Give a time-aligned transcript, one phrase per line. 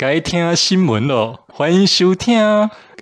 [0.00, 2.40] 该听新闻咯，欢迎收听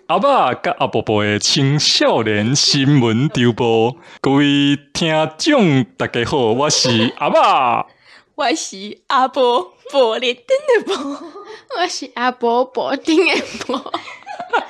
[0.08, 3.96] 阿爸甲阿伯伯的青少年新闻周播。
[4.20, 7.86] 各位听众大家好，我是阿爸，
[8.34, 10.44] 我是阿伯伯列登
[10.84, 11.22] 的伯，
[11.80, 13.92] 我是阿伯伯丁的伯。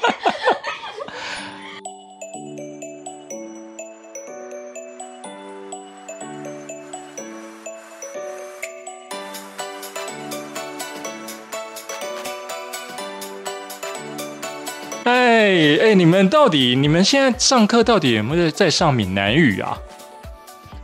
[15.38, 19.78] 哎哎，你们到底你们现在上课到底有没有在上闽南语啊？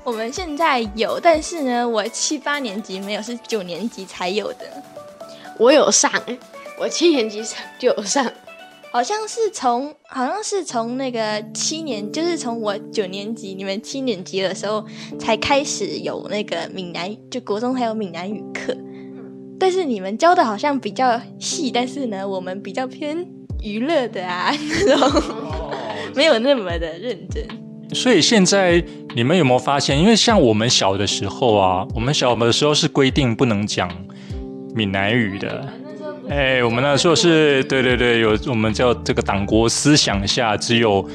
[0.05, 4.59] 我们现在有，但是呢，我七八年级没有，是九年级才有的。
[5.59, 6.09] 我有上，
[6.79, 8.25] 我七年级上就有上，
[8.93, 14.87] 好像是从好像是从那个七年，就是从我九年级，你们七年级的时候
[15.19, 18.73] 才开始有那个闽南，就国中还有闽南语课。
[19.59, 23.27] 但是你们教的好像比较细，但是呢，我们比较偏。
[23.65, 24.53] 娱乐的啊，
[24.87, 25.23] 那种
[26.15, 27.43] 没有那么的认真。
[27.95, 28.83] 所以现在
[29.15, 29.99] 你们有没有发现？
[29.99, 33.91] 因为像我们小的时候啊，我们小的时候是规定不能讲
[34.75, 35.67] 闽南语的。
[36.29, 41.07] 哎，我们那时候是对对对，有我们叫这个党国思想下，只有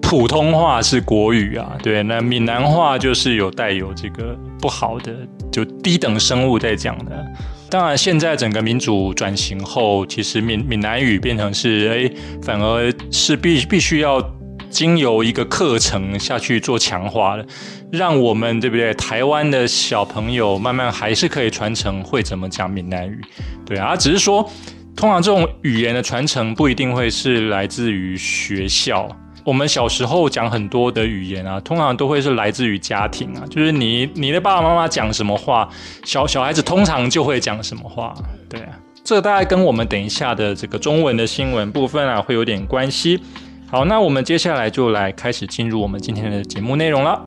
[0.00, 1.76] 普通话是国语啊。
[1.82, 5.12] 对，那闽南话就是有带有这个不好的，
[5.50, 7.26] 就低等生物在讲的。
[7.74, 12.08] 当然，现在整个民主转型后，其实闽闽南语变成是哎，
[12.40, 14.24] 反而是必必须要
[14.70, 17.44] 经由一个课程下去做强化的，
[17.90, 18.94] 让我们对不对？
[18.94, 23.20] 台湾的小朋友慢慢还是可以传承会怎么讲闽南语，
[23.66, 24.48] 对啊，只是说
[24.94, 29.08] 通常这种语言的传承不一定会是来自于学校。
[29.44, 35.68] 我们小时候讲很多的语言啊，通常都会是来自于家庭啊，就是你你的爸爸妈妈讲什么话，
[36.02, 38.14] 小小孩子通常就会讲什么话，
[38.48, 38.70] 对啊，
[39.04, 43.22] 这大概跟我们等一下的这个中文的新闻部分啊会有点关系。
[43.70, 47.22] 好，那我们接下来就来开始进入我们今天的节目内容了。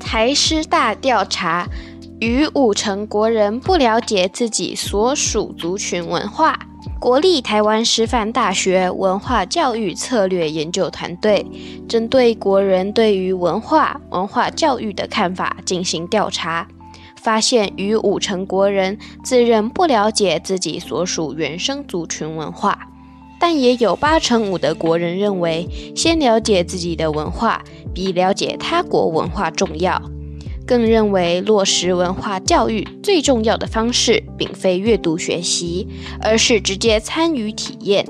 [0.00, 1.68] 台师大调查，
[2.20, 6.58] 逾五成国人不了解自己所属族群文化。
[7.02, 11.44] 国立台湾师范大学文化教育策略研究团队
[11.88, 16.68] 针对国人对于文化、文化教育的看法进行调查，
[17.16, 22.78] 发现逾五成国人自认不了解自己所属原生族群文化，
[23.40, 30.00] 但也有八成五的国人认为，先了解自己的文化比了解他国文化重要。
[30.66, 35.88] 更认为落实文化教育最重要的方式，并非阅读学习，
[36.20, 38.06] 而是直接参与体验。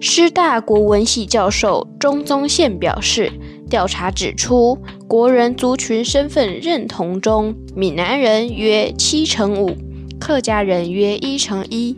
[0.00, 3.32] 师大国文系教授钟宗宪表示，
[3.70, 4.78] 调查指出，
[5.08, 9.74] 国人族群身份认同中，闽南人约七成五，
[10.20, 11.96] 客家人约一成一，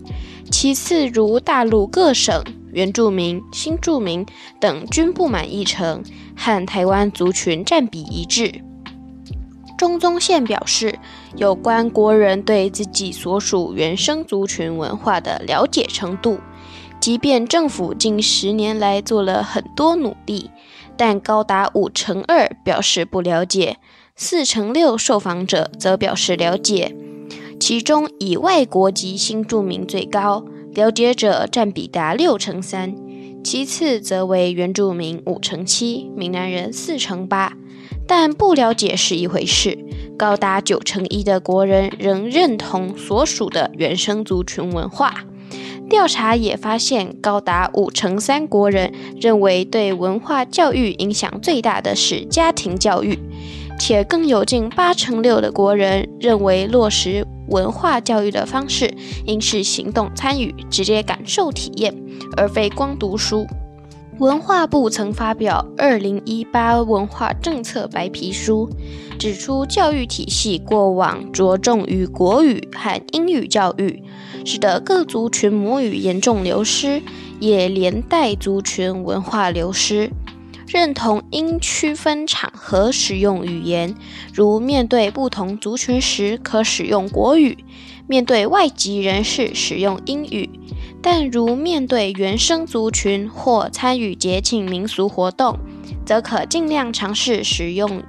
[0.50, 4.24] 其次如大陆各省原住民、新住民
[4.60, 6.04] 等均不满一成，
[6.36, 8.52] 和台湾族群占比一致。
[9.76, 10.98] 中宗宪表示，
[11.36, 16.38] 有关国人对自己所属原生族群文化的了解程度，
[16.98, 20.50] 即便政府近十年来做了很多努力，
[20.96, 23.76] 但高达五成二表示不了解，
[24.14, 26.96] 四成六受访者则表示了解，
[27.60, 32.94] 其中以外国籍新住民最高，了解者占比达六成三，
[33.44, 37.52] 其次则为原住民五成七，闽南人四成八。
[38.06, 39.78] 但不了解是一回事，
[40.16, 45.24] 高达九成一的国人仍认同所属的原生族群文化。
[45.88, 53.18] 调查也发现，高达五成三国人认为对文化教育影响最大的是家庭教育，
[53.78, 58.92] 且更有近八成六的国人认为落实文化教育的方式
[59.26, 61.94] 应是行动参与、直接感受体验，
[62.36, 63.46] 而非光读书。
[64.18, 68.70] 文化部曾发表《二零一八文化政策白皮书》，
[69.18, 74.02] 指出教育体系过往着重于国语和英语教育，
[74.46, 77.02] 使得各族群母语严重流失，
[77.40, 80.10] 也连带族群文化流失。
[80.66, 83.94] 认同应区分场合使用语言，
[84.32, 87.58] 如面对不同族群时可使用国语，
[88.06, 90.48] 面对外籍人士使用英语。
[91.02, 95.58] 但如面对原生族群或参与节庆民俗活动，
[96.04, 98.02] 则可尽量尝试使用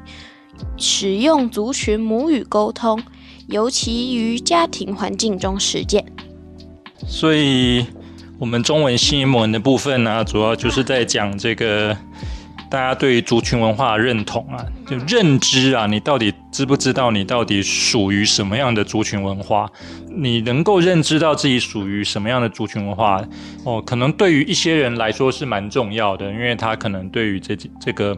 [0.77, 3.01] 使用族群母语沟通，
[3.47, 6.05] 尤其于家庭环境中实践。
[7.05, 7.85] 所以，
[8.39, 11.95] 我们中文新闻的部分呢，主要就是在讲这个
[12.69, 19.69] 大家对于族群文化的认同啊，就认知啊，你到底知不知道你到底属于什么样的族群文化？
[20.09, 23.23] 你能够认知到自己属于什么样的族群文化
[23.63, 28.17] 哦，可能对于一些人来说是蛮重要的，因为他可能对于这这个。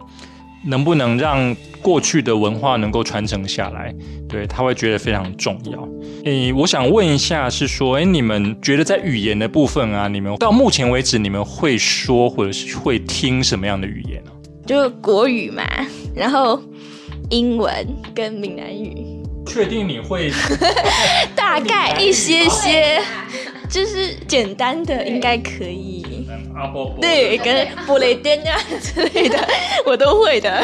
[0.66, 3.96] 能不能让过去的文化能够传承下来？
[4.28, 5.88] 对他会觉得非常重要。
[6.26, 14.32] 诶，我想问一下，是说，诶，你们觉得在语言的部分啊，你们到目前为止，你们会说或者是会听什么样的语言呢？
[14.70, 15.64] 就国语嘛，
[16.16, 16.62] 然后
[17.32, 17.74] 英文
[18.14, 19.04] 跟闽南语。
[19.48, 20.32] 确定你会？
[21.36, 23.02] 大概一些些，
[23.68, 26.06] 就是简单的应该可以。
[27.02, 29.40] 对，跟布雷丁啊之类的，
[29.88, 30.64] 我都会的。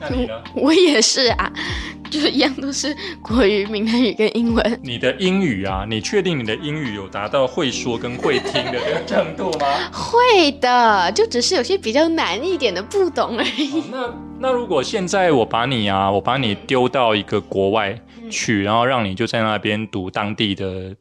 [0.00, 0.32] 那你呢？
[0.56, 1.52] 我也是啊，
[2.14, 4.80] 就是一样都是国语、闽南语跟英文。
[4.84, 9.66] 你的英语啊，你确定你的英语有达到会说跟会听的这个程度吗？
[9.90, 13.82] 会的，就只是有些比较难一点的不懂而已。
[13.90, 18.00] 那那如果现在我把你啊，我把你丢到一个国外
[18.30, 20.94] 去，然后让你就在那边读当地的。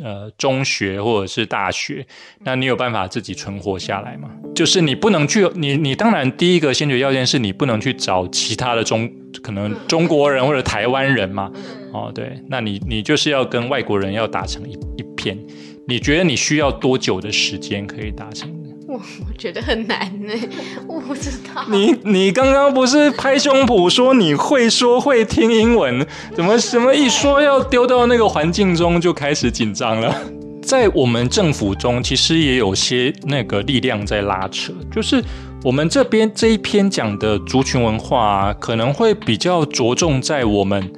[0.00, 2.06] 呃，中学或者是大学，
[2.44, 4.30] 那你有办法自己存活下来吗？
[4.54, 9.10] 就是你不能去，你你当然第一个先决要件是你不能去找其他的中，
[9.42, 11.50] 可能中国人或者台湾人嘛。
[11.92, 15.38] 哦，对，那你你就是要跟外国人要打成一一片。
[15.86, 18.52] 你觉得你需要多久的时间可以达成？
[18.86, 20.32] 我我觉得很难呢，
[20.88, 21.64] 我不知道。
[21.68, 30.14] 你你刚刚不是拍胸脯说你会说会听英文，怎么什么一说要丢到那个环境中就开始紧张了？
[30.62, 35.22] 在我们政府中，其实也有些那个力量在拉扯，就是
[35.64, 40.92] 我们这边这一篇讲的族群文化，可能会比较着重在我们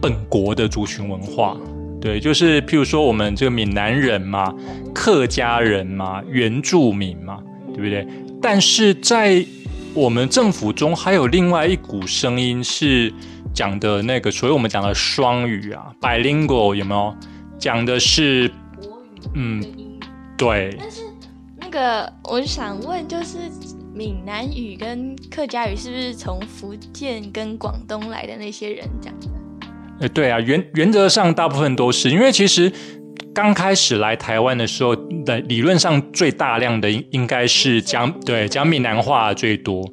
[0.00, 1.56] 本国的族群文化。
[2.00, 4.52] 对，就是譬如说我们这个闽南人嘛，
[4.92, 7.38] 客家人嘛，原住民嘛，
[7.68, 8.04] 对不对？
[8.42, 9.46] 但是在
[9.94, 13.12] 我们政府中，还有另外一股声音是
[13.54, 17.14] 讲的那个，所以我们讲的双语啊，bilingual 有没有？
[17.56, 18.50] 讲的是
[19.34, 19.64] 嗯，
[20.36, 20.76] 对。
[20.76, 21.02] 但是
[21.60, 23.38] 那个，我想问，就是
[23.94, 29.26] 闽南语跟客家语是不是从福建跟广东来的那些人讲的？
[30.00, 32.72] 哎，对啊，原原则上大部分都是，因为其实
[33.34, 39.84] 刚开始来台湾的时候的理论上最大量的应应该是讲对讲闽南话最多，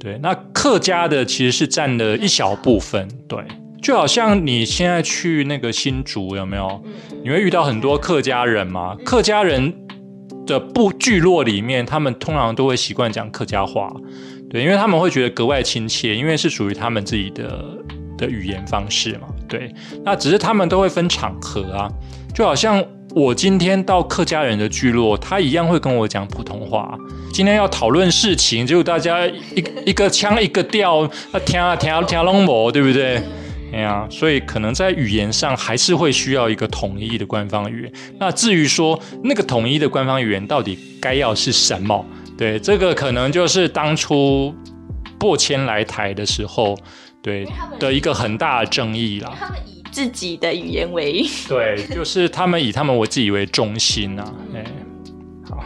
[0.00, 3.38] 对，那客家的其实是占了一小部分，对，
[3.82, 6.82] 就好像你现在去那个新竹有没有？
[7.22, 8.96] 你会遇到很多客家人吗？
[9.04, 9.72] 客家人
[10.48, 13.94] 的部聚落里面，他们通常都会习惯讲客家话，
[14.50, 17.64] 对，因为他们会觉得格外亲切，因为是属于他们自己的。
[18.18, 19.72] 的语言方式嘛，对，
[20.04, 21.88] 那只是他们都会分场合啊，
[22.34, 22.84] 就好像
[23.14, 26.98] 我今天到客家人的聚落，他一样会跟我讲普通话。
[27.32, 33.22] 今天要讨论事情，就大家一一个腔一个调，啊，听啊听啊听拢无，对不对？
[33.72, 37.92] 哎呀，所以可能在语言上还是会需要一个统一的官方语言。
[38.18, 42.04] 那至于说那个统一的官方语言到底该要是什么，
[42.36, 44.54] 对，这个可能就是当初
[45.18, 46.76] 破迁来台的时候。
[47.20, 47.44] 对
[47.80, 49.36] 的一个很大的争议啦。
[49.38, 54.34] 他们以自己的语言为对， 就是他们以他们我自己为中心啊。
[54.54, 54.64] 哎，
[55.50, 55.64] 好，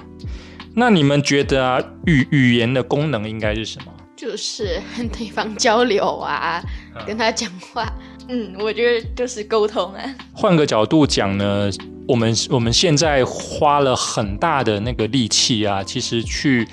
[0.75, 3.92] 那你们觉得啊，语语言的功能应该是什么？
[4.23, 6.63] 就是和对方交流啊，
[7.05, 7.93] 跟他讲话。
[8.29, 10.15] 嗯，我觉得就是沟通啊。
[10.33, 11.69] 换个角度讲呢，
[12.07, 16.69] 我们我们现在花了很大的那个力气啊，其实去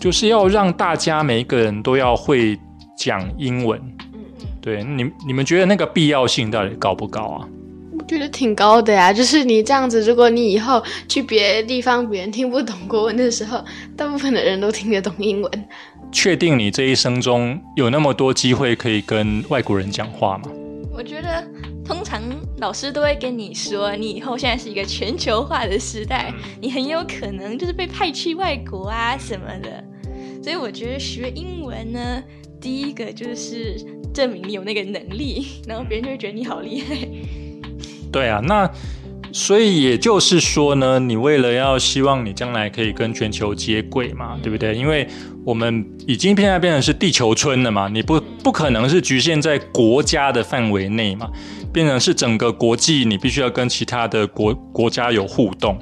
[0.00, 2.58] 就是要让大家每一个人都要会
[2.98, 3.80] 讲英文。
[4.12, 4.24] 嗯
[4.60, 7.48] 对，你你们觉得那个必要性到底高不高啊？
[7.96, 9.12] 我觉得挺高的呀。
[9.12, 13.64] 就是你这样子，如果你以后去别的地方，别人听不懂国文的时候，
[13.96, 15.68] 大部分的人都听得懂英文。
[16.12, 20.50] 确定你这一生中有那么多机会可以跟外国人讲话吗？
[20.92, 21.42] 我觉得
[21.84, 22.22] 通常
[22.58, 29.82] 老师都会跟你说，你以后现在是一个全球化的时代，你很有可能就是被派去外国啊什么的。
[30.42, 32.22] 所以我觉得学英文呢，
[32.60, 33.76] 第一个就是。
[34.12, 36.94] 证明你有那个能力，然后别人就会觉得你好厉害。
[38.12, 38.70] 对啊，那
[39.32, 44.74] 所以也就是说呢，你为了要希望你将来可以跟全球接轨嘛，对不对？
[44.74, 45.08] 因为
[45.44, 51.28] 我们已经现在变成是地球村了嘛，你不不可能是局限在国家的范围内嘛，
[51.72, 55.76] 变成是整个国际，你必须要跟其他的国国家有互动。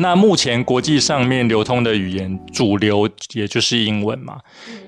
[0.00, 4.38] 那目前国际上面流通的语言主流也就是英文嘛。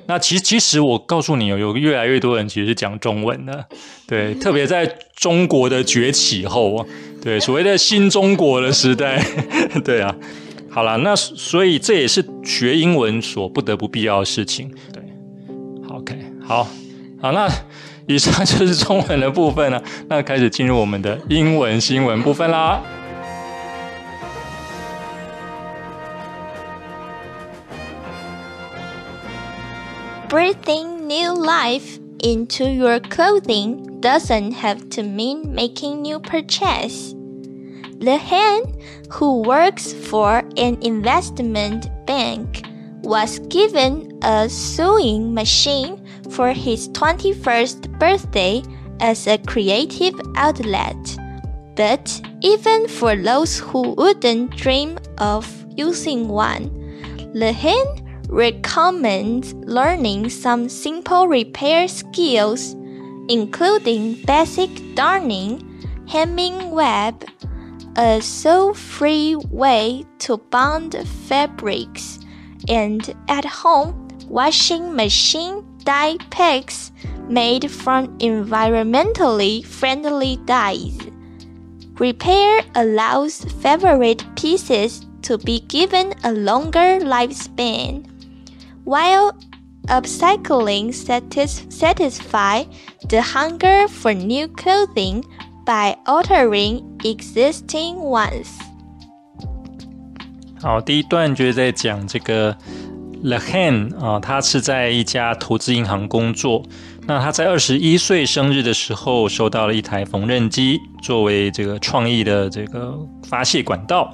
[0.06, 3.66] 那其其实我告诉你，有有越来越多人其实是讲中文的，
[4.06, 6.86] 对，特别在中国的崛起后，
[7.22, 9.24] 对，所谓的新中国的时代，
[9.84, 10.14] 对啊。
[10.72, 14.72] 好了，那所以这也是学英文所不得不必要的事情。
[14.92, 15.02] 对
[15.90, 16.64] ，OK，好，
[17.20, 17.48] 好，那
[18.06, 19.82] 以上就是中文的部分了。
[20.08, 22.80] 那开始进入我们的英文新闻部分啦。
[30.28, 37.16] Breathing new life into your clothing doesn't have to mean making new purchase.
[38.00, 38.62] The hen
[39.10, 42.62] who works for an investment bank
[43.02, 48.62] was given a sewing machine for his 21st birthday
[49.00, 50.96] as a creative outlet.
[51.76, 56.72] But even for those who wouldn't dream of using one,
[57.34, 57.84] the hen
[58.30, 62.74] recommends learning some simple repair skills,
[63.28, 65.60] including basic darning,
[66.08, 67.24] hemming web,
[68.00, 70.96] a sew-free way to bond
[71.28, 72.18] fabrics,
[72.66, 76.92] and at-home washing machine dye packs
[77.28, 80.96] made from environmentally friendly dyes.
[81.98, 88.06] Repair allows favorite pieces to be given a longer lifespan,
[88.84, 89.36] while
[89.88, 92.64] upcycling satis satisfy
[93.10, 95.22] the hunger for new clothing
[95.70, 98.48] by altering existing ones。
[100.60, 102.56] 好，第一段就是在讲这个
[103.22, 106.64] The Hen 啊，他是在一家投资银行工作。
[107.06, 112.98] 那他在二十一岁生日的时候，收到了一台缝纫机，作为这个创意的这个
[113.28, 114.12] 发泄管道。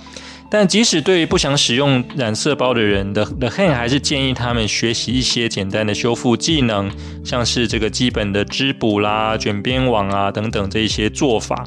[0.51, 6.91] 但即使对于不想使用染色包的人的 The Hen 还是建议他们学习一些简单的修复技能，
[7.25, 11.67] 像是这个基本的织补啦、卷边网啊等等这一些做法。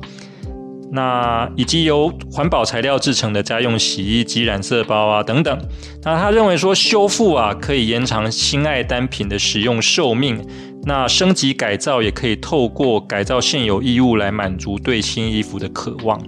[0.92, 5.56] 那以及由环保材料制成的家用洗衣机染色包啊等等。
[6.04, 10.44] 那他认为说修复啊可以延长心爱单品的使用寿命。
[10.86, 16.20] 那升级改造也可以透过改造现有衣物来满足对新衣服的渴望。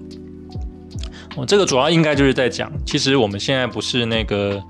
[1.38, 4.62] 哦，这个主要应该就是在讲，其实我们现在不是那个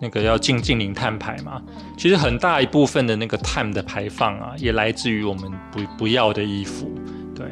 [0.00, 1.62] 那个要进近零碳排嘛？
[1.96, 6.90] 其实很大一部分的那个碳的排放啊，也来自于我们不不要的衣服。
[7.36, 7.46] 对，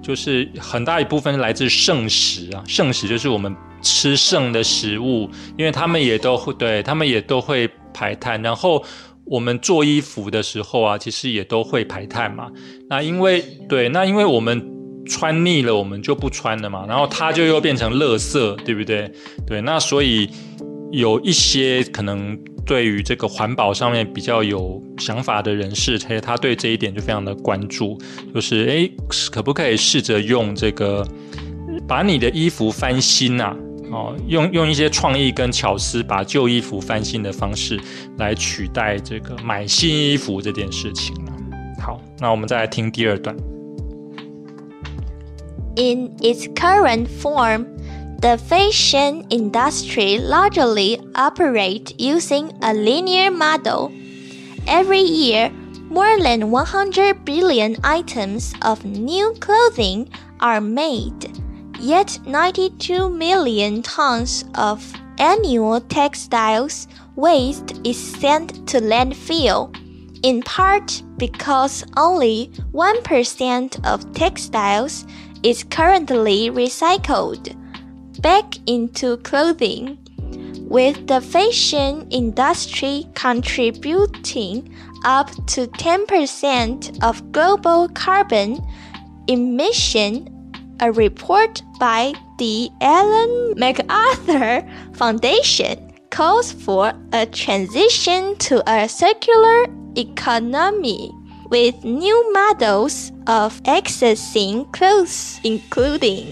[0.00, 8.40] 就是很大一部分来自剩食啊，剩食就是我们吃剩的食物，因为他们也都会对他们也都会排碳。
[8.42, 8.84] 然后
[9.24, 12.48] 我们做衣服的时候啊，其实也都会排碳嘛。
[12.88, 14.71] 那因为对，那因为我们。
[15.06, 19.10] 穿腻了，我们就不穿了嘛，然后它就又变成垃圾，对不对？
[19.46, 20.30] 对，那所以
[20.90, 27.98] 有一些可能对于这个环保上面比较有想法的人士，他他对这一点就非常的关注，
[28.34, 28.92] 就是诶，
[29.30, 31.06] 可不可以试着用这个
[31.88, 33.56] 把你的衣服翻新呐？
[33.90, 37.78] 哦，用用一些创意跟巧思，把旧衣服翻新的方式
[38.16, 41.14] 来取代这个买新衣服这件事情
[41.78, 43.36] 好，那我们再来听第二段。
[45.76, 47.64] In its current form,
[48.20, 53.90] the fashion industry largely operates using a linear model.
[54.66, 55.50] Every year,
[55.88, 60.10] more than 100 billion items of new clothing
[60.40, 61.38] are made,
[61.80, 66.86] yet 92 million tons of annual textiles
[67.16, 69.74] waste is sent to landfill,
[70.22, 75.06] in part because only 1% of textiles
[75.42, 77.56] is currently recycled
[78.20, 79.98] back into clothing,
[80.68, 88.58] with the fashion industry contributing up to 10% of global carbon
[89.28, 90.28] emission.
[90.80, 101.12] A report by the Ellen MacArthur Foundation calls for a transition to a circular economy
[101.52, 106.24] with new models of accessing clothes, including.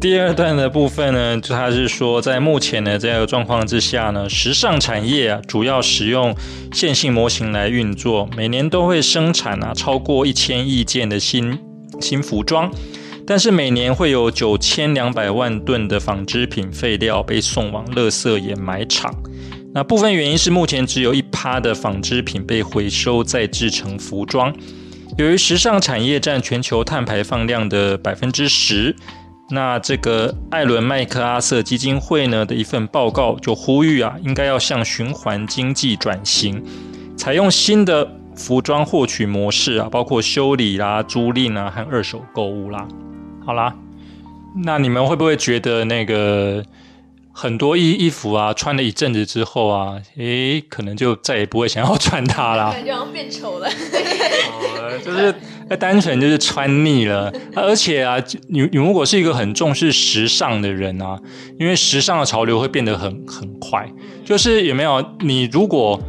[0.00, 6.32] 第二段的部分呢，就它是说，在目前的这个状况之下呢，时尚产业啊，主要使用
[6.72, 11.58] 线性模型来运作，每年都会生产啊超过一千亿件的新
[12.00, 12.70] 新服装，
[13.26, 19.12] 但是每年会有九千两百万吨的纺织品废料被送往垃圾掩埋场。
[19.76, 24.50] 那部分原因是目前只有一趴的纺织品被回收再制成服装。
[25.18, 28.96] 由于时尚产业占全球碳排放量的百分之十，
[29.50, 36.64] 那这个艾伦麦克阿瑟基金会呢的一份报告就呼吁啊，应该要向循环经济转型，
[37.14, 42.88] 采用新的服装获取模式啊，包括修理啦、租赁啊和二手购物啦。
[43.44, 43.74] 好啦，
[44.64, 46.64] 那你们会不会觉得那个？
[47.38, 52.72] 很多衣衣服啊，穿了一阵子之后啊，诶，可能就再也不会想要 穿它啦。
[52.72, 53.68] 感觉好像变丑了。
[53.68, 58.16] 哦，就是单纯就是穿腻了，而且啊，
[58.48, 61.20] 你你如果是一个很重视时尚的人啊，
[61.60, 63.86] 因为时尚的潮流会变得很很快，
[64.24, 65.04] 就是有没有？
[65.20, 66.00] 你如果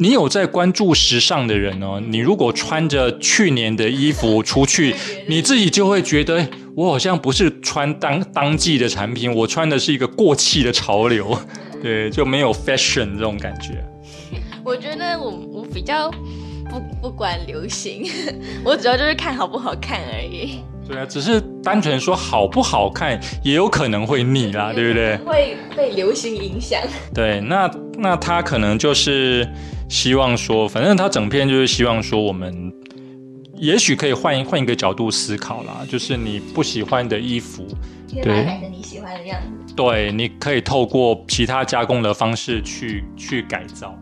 [0.00, 4.94] 你有在关注时尚的人哦，你如果穿着去年的衣服出去，
[5.26, 11.36] 你自己就会觉得，我好像不是穿当当季的产品，我穿的是一个过气的潮流，
[11.82, 13.84] 对，就没有 fashion 这种感觉。
[14.64, 16.10] 我觉得我我比较
[16.70, 18.08] 不不管流行，
[18.64, 20.60] 我主要就是看好不好看而已。
[20.86, 25.16] 对啊，只是单纯说好不好看，也有可能会腻啦，对不对？
[25.18, 26.80] 会被流行影响。
[27.12, 29.46] 对，那那他可能就是
[29.88, 32.72] 希望说，反正他整篇就是希望说，我们
[33.56, 37.66] 也许可以换一换一个角度思考啦，就是你不喜欢的衣服，
[38.22, 39.74] 对，买成你喜欢的样子。
[39.74, 43.96] 对，你可以透过其他加工的方式去去改造。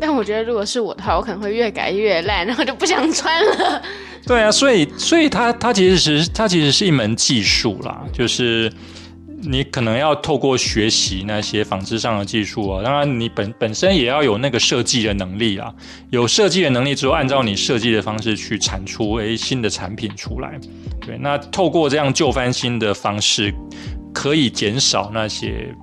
[0.00, 3.82] 但我觉得，如果是我的话，我可能会越改越烂，然后就不想穿了。
[4.26, 8.72] 对啊，所以所以它它其实是它其实是一门技术啦，就是
[9.44, 15.74] 你可能要透过学习那些纺织上的技术啊，当然你本本身也要有那个设计的能力啊，
[16.10, 20.58] 有设计的能力之后，按照你设计的方式去产出诶新的产品出来。
[21.00, 23.52] 对，那透过这样旧翻新的方式，
[24.14, 25.74] 可以减少那些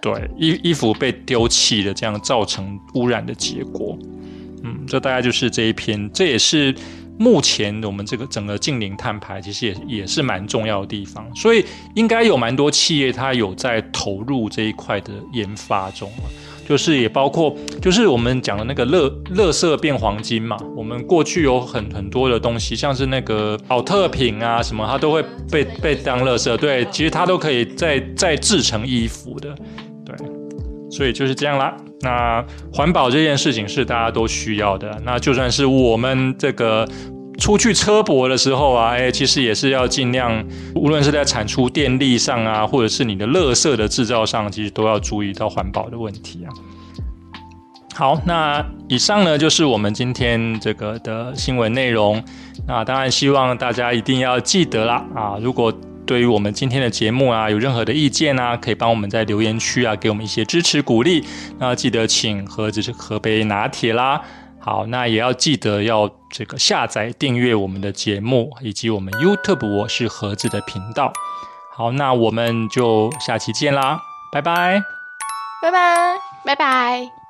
[0.00, 3.98] 对衣衣服被丢弃的这样造成污染的结果。
[4.62, 6.74] 嗯，这大概就是这一篇，这也是。
[7.18, 16.10] 目前我们这个整个近零碳排其实也也是蛮重要的地方，所以应该有蛮多企业它有在投入这一块的研发中
[16.66, 29.54] 就是也包括就是我们讲的那个乐乐色变黄金嘛，我们过去有很很多的东西，像是那个保特瓶啊什么，它都会被被当乐色，对，其实它都可以再再制成衣服的，
[30.06, 30.16] 对，
[30.90, 31.76] 所以就是这样啦。
[32.04, 36.86] 那环保这件事情是大家都需要的，那就算是我们这个
[37.38, 40.44] 出去车泊的时候啊，哎，其实也是要尽量，
[40.74, 46.48] 无论是在产出电力上啊，或者是你的垃圾的制造上，其实都要注意到环保的问题啊。
[47.94, 52.22] 好，那以上呢就是我们今天这个的新闻内容。
[52.68, 55.72] 那当然希望大家一定要记得啦啊，如果。
[56.06, 61.24] 对于我们今天的节目啊，有任何的意见啊，可以帮我们在留言区啊，给我们一些支持鼓励。
[61.58, 64.20] 那记得请盒子喝杯拿铁啦。
[64.60, 71.12] 好，那也要记得要这个下载订阅我们的节目，以及我们 YouTube 我是盒子的频道。
[71.76, 74.00] 好，那我们就下期见啦，
[74.32, 74.82] 拜拜，
[75.60, 77.23] 拜拜，拜拜。